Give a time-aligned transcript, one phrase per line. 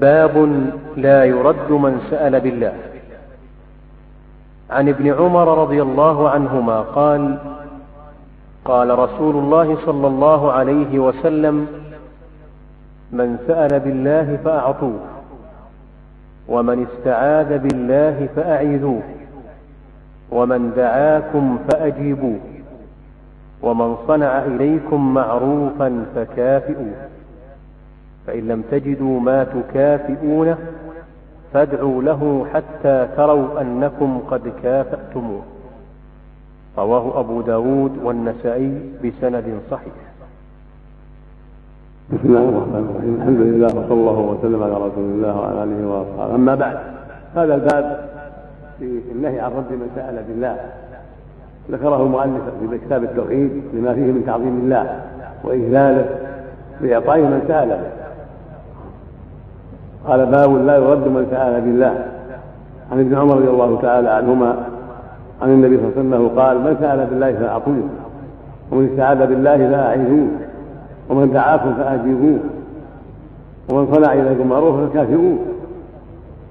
[0.00, 0.34] باب
[0.96, 2.72] لا يرد من سأل بالله.
[4.70, 7.38] عن ابن عمر رضي الله عنهما قال
[8.64, 11.66] قال رسول الله صلى الله عليه وسلم
[13.12, 15.00] من سأل بالله فأعطوه
[16.48, 19.02] ومن استعاذ بالله فأعيذوه
[20.30, 22.38] ومن دعاكم فأجيبوه
[23.62, 26.94] ومن صنع إليكم معروفا فكافئوه.
[28.28, 30.56] فإن لم تجدوا ما تكافئونه
[31.52, 35.42] فادعوا له حتى تروا أنكم قد كافأتموه.
[36.78, 39.92] رواه أبو داود والنسائي بسند صحيح.
[42.12, 43.14] بسم الله الرحمن الرحيم.
[43.14, 46.34] الحمد لله وصلى الله وسلم على رسول الله وعلى آله وأصحابه.
[46.34, 46.78] أما بعد
[47.34, 48.08] هذا الباب
[48.78, 50.56] في النهي عن رد من سأل بالله.
[51.70, 55.00] ذكره المؤلف في كتاب التوحيد لما فيه من تعظيم الله
[55.44, 56.06] وإجلاله
[56.80, 58.07] باعطاء من به
[60.08, 62.04] قال باب لا يرد من سأل بالله.
[62.92, 64.56] عن ابن عمر رضي الله تعالى عنهما
[65.42, 67.82] عن النبي صلى الله عليه وسلم قال من سأل بالله فأعطوه.
[68.72, 70.28] ومن استعاذ بالله فاعيذوه
[71.10, 72.38] ومن دعاكم فأجيبوه.
[73.70, 75.36] ومن صنع إليكم معروفا فكافئوه.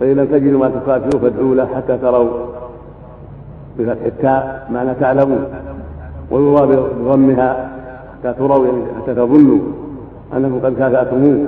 [0.00, 2.30] فإن لم تجدوا ما تكافئوا فادعوا له حتى تروا
[3.78, 5.38] بفتح التاء معنى تعلموا
[6.30, 7.70] ويروى بضمها
[8.12, 9.58] حتى تروا يعني حتى تظنوا
[10.36, 11.46] أنكم قد كافأتموه.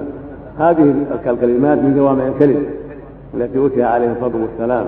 [0.58, 0.95] هذه
[1.27, 2.67] الكلمات من جوامع الكلم
[3.34, 4.86] التي أوتي عليه الصلاه والسلام.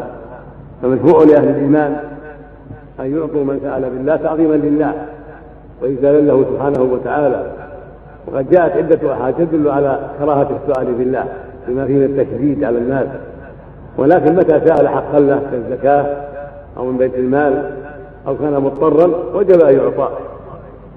[0.83, 1.97] فمشروع لأهل الإيمان
[3.01, 4.92] أن يعطوا من سأل بالله تعظيما لله
[5.83, 7.53] وإجلالا له سبحانه وتعالى.
[8.27, 11.25] وقد جاءت عدة أحاديث تدل على كراهة السؤال بالله
[11.69, 13.07] بما فيه من التشديد على الناس
[13.98, 16.17] ولكن متى سأل حقا له كالزكاة
[16.77, 17.70] أو من بيت المال
[18.27, 20.09] أو كان مضطرا وجب أن يعطى.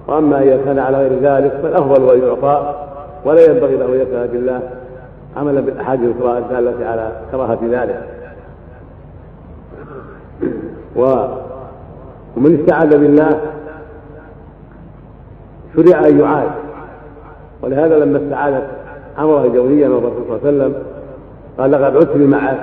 [0.08, 2.76] وأما إذا كان على غير ذلك فالأفضل أن يعطى.
[3.26, 4.62] ولا ينبغي له أن يسأل بالله
[5.38, 8.04] عملا بالأحاديث الأخرى الدالة على كراهة ذلك.
[10.96, 13.42] ومن استعاذ بالله
[15.76, 16.52] شرع أن يعاد.
[17.61, 18.67] ولهذا لما استعاذت
[19.17, 20.83] عمره الجوزية من الرسول صلى الله عليه وسلم
[21.58, 22.58] قال لقد عدت بمعاذ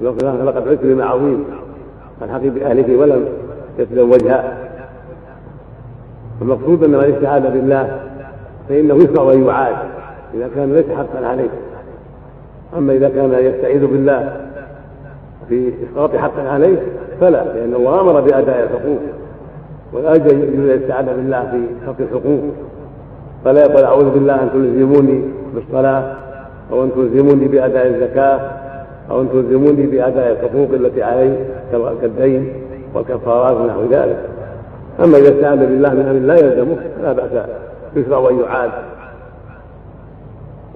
[0.00, 1.44] لقد عدت بما عظيم
[2.20, 3.24] فالحقي بأهلك ولم
[3.78, 4.12] يسلم
[6.42, 8.00] المقصود أن من استعاذ بالله
[8.68, 9.76] فإنه يشرع أن يعاد
[10.34, 11.48] إذا كان ليس حقا عليه.
[12.78, 14.36] أما إذا كان يستعيذ بالله
[15.48, 16.76] في إسقاط حق عليه
[17.20, 18.98] فلا لأن الله أمر بأداء الحقوق.
[19.92, 22.40] ولا يجوز الاستعاذة بالله في حق الحقوق.
[23.44, 25.22] فلا يقول أعوذ بالله أن تلزموني
[25.54, 26.12] بالصلاة
[26.72, 28.40] أو أن تلزموني بأداء الزكاة
[29.10, 31.36] أو أن تلزموني بأداء الحقوق التي علي
[31.72, 32.52] كالدين
[32.94, 34.18] والكفارات ونحو ذلك.
[35.04, 37.30] أما إذا استعاذ بالله من أمر لا يلزمه فلا بأس
[37.96, 38.70] يشرع أن يعاد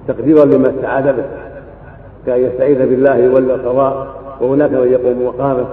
[0.07, 1.23] تقديرا لما استعاذ به
[2.25, 4.07] كأن يستعيذ بالله يولى القضاء
[4.41, 5.65] وهناك من يقوم مقامه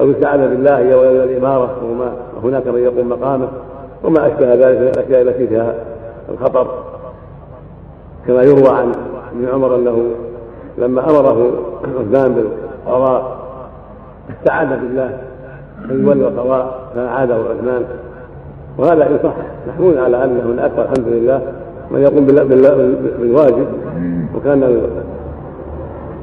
[0.00, 1.70] أو يستعاذ بالله يولى الإمارة
[2.36, 3.48] وهناك من يقوم مقامه
[4.04, 5.74] وما أشبه ذلك من الأشياء التي فيها
[6.28, 6.84] الخطر.
[8.26, 8.92] كما يروى عن
[9.32, 10.10] ابن عمر أنه
[10.78, 11.52] لما أمره
[11.84, 13.36] عثمان بالقضاء
[14.30, 15.18] استعاذ بالله
[15.90, 17.84] أن يولى القضاء فأعاده عثمان.
[18.78, 19.32] وهذا إن صح.
[19.68, 21.40] محمول على أنه من أكثر الحمد لله
[21.90, 22.26] من يقوم
[23.18, 23.66] بالواجب.
[24.36, 24.80] وكان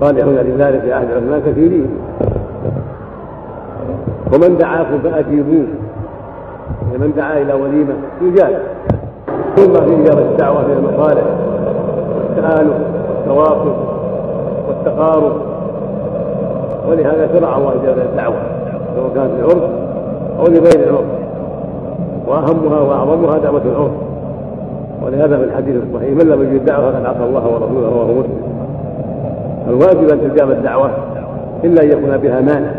[0.01, 1.89] صالحون لذلك في عهد عثمان كثيرين.
[4.33, 5.65] ومن دعاكم فأجيبوه
[6.91, 8.61] يعني من دعا إلى وليمة يجاب
[9.55, 11.23] ثم في إجابة الدعوة من المصالح
[12.15, 12.75] والتآلف
[13.09, 13.75] والتواصل
[14.67, 15.41] والتقارب.
[16.89, 18.41] ولهذا شرع الله إجابة الدعوة
[18.95, 19.63] سواء كانت العرف
[20.39, 21.20] أو لغير العرف
[22.31, 23.91] وأهمها وأعظمها دعوة العرف
[25.05, 28.41] ولهذا في الحديث الصحيح من لم يجد الدعوة فقد عصى الله ورسوله رواه مسلم.
[29.67, 30.91] الواجب أن تجاب الدعوة
[31.63, 32.71] إلا أن يكون بها مانع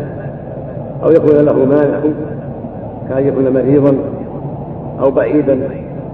[1.03, 1.99] أو يكون له مانع
[3.09, 3.95] كأن يكون مريضا
[5.01, 5.69] أو بعيدا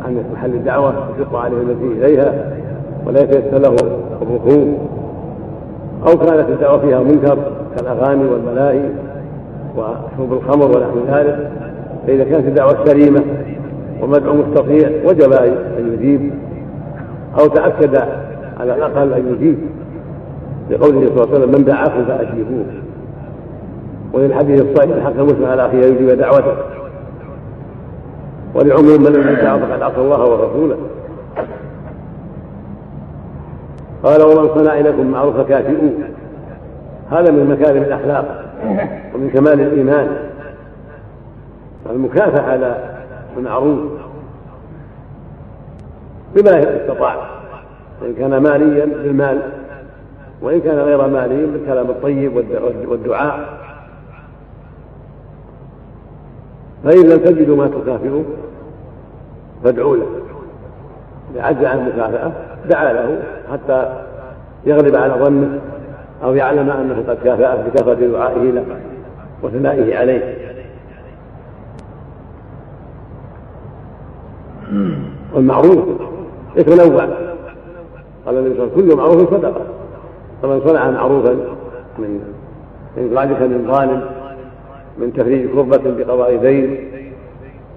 [0.05, 2.33] عن محل الدعوة يشق عليه المسيح إليها
[3.05, 3.75] ولا يتيسر له
[4.22, 4.78] الركوب
[6.08, 7.37] أو كانت الدعوة فيها منكر
[7.78, 8.81] كالأغاني والملاهي
[9.78, 11.68] وشرب الخمر ونحو ذلك.
[12.07, 13.23] فإذا كانت الدعوة سليمة
[14.01, 16.31] ومدعو مستطيع وجب أن يجيب
[17.40, 17.96] أو تأكد
[18.59, 19.57] على الأقل أن يجيب.
[20.69, 22.66] لقوله صلى الله عليه وسلم من دعاكم فأجيبوه.
[24.13, 26.53] وللحديث الصحيح حق المسلم على أخيه يجيب دعوته.
[28.55, 30.78] ولعموم من لم يدع فقد عصى الله ورسوله.
[34.03, 35.91] قال ومن صنع لكم معروف كافئوه
[37.11, 38.45] هذا من مكارم الأخلاق
[39.16, 40.07] ومن كمال الإيمان.
[41.90, 42.76] المكافأة على
[43.37, 43.79] المعروف
[46.35, 47.16] بما استطاع
[48.02, 49.41] إن كان ماليا بالمال
[50.41, 52.35] وإن كان غير مالي بالكلام الطيب
[52.87, 53.59] والدعاء.
[56.84, 58.23] فإن لم تجدوا ما تكافئوا
[59.64, 60.08] فادعوا له.
[61.34, 62.31] إذا عجز عن المكافأة
[62.70, 64.03] دعا له حتى
[64.66, 65.59] يغلب على ظنه
[66.23, 68.66] أو يعلم أنه قد كافأه بكثرة دعائه له
[69.43, 70.48] وثنائه عليه.
[75.34, 75.85] والمعروف
[76.55, 77.08] يتنوع
[78.26, 79.61] قال النبي صلى الله عليه وسلم كل معروف صدقة.
[80.41, 81.34] فمن صنع معروفا
[81.99, 82.22] من
[82.97, 84.02] إنقاذك من ظالم
[84.97, 86.91] من تفريج كربة بقضاء دين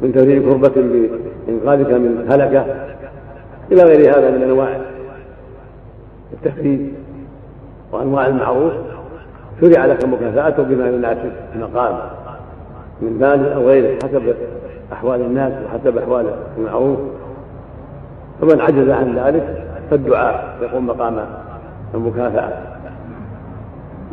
[0.03, 1.09] من تفريج كربة
[1.49, 2.65] بإنقاذك من هلكة
[3.73, 4.81] إلى غير هذا من أنواع
[6.33, 6.81] التفريج
[7.93, 8.73] وأنواع المعروف.
[9.61, 11.99] شرع لك مكافأته بما يناسب المقام
[13.03, 14.35] من مال أو غيره حسب
[14.93, 16.27] أحوال الناس وحسب أحوال
[16.59, 16.99] المعروف.
[18.43, 21.27] فمن عجز عن ذلك فالدعاء يقوم مقام
[21.95, 22.53] المكافأة.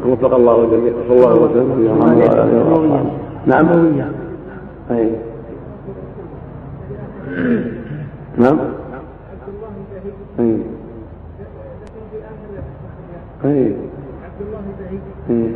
[0.05, 3.09] وفق الله الجميع صلى الله عليه وسلم.
[3.45, 3.67] نعم.
[4.91, 5.11] أي.
[8.37, 8.59] نعم.
[10.39, 10.57] أي.
[13.45, 13.75] أي.
[14.23, 15.55] عبد الله بعيد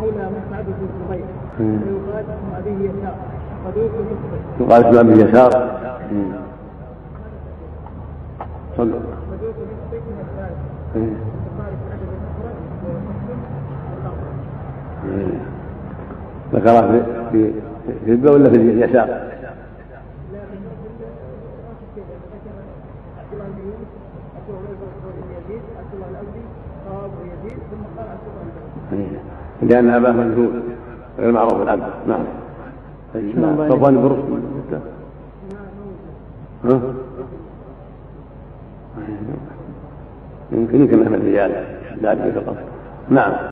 [0.00, 1.24] مولى مسعد بن الزبير
[1.60, 3.14] ويقال اسم ابيه يسار
[3.64, 3.90] صدوق
[4.60, 5.81] يقال اسم ابيه يسار
[16.62, 17.52] ذكرها في في
[18.04, 19.32] في الباء ولا في اليسار؟
[29.62, 30.62] لأن أباه مجهول
[31.18, 32.24] غير معروف العبد نعم.
[33.68, 34.80] صفوان بن رشد
[36.64, 36.80] ها؟
[40.52, 41.64] يمكن يمكن من الرجال
[42.02, 42.56] ذلك فقط.
[43.08, 43.32] نعم.